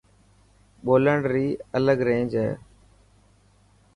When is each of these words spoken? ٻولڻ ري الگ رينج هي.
ٻولڻ 0.85 1.19
ري 1.33 1.45
الگ 1.77 1.97
رينج 2.07 2.31
هي. 2.43 2.51